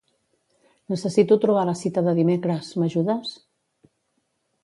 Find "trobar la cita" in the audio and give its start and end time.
1.43-2.03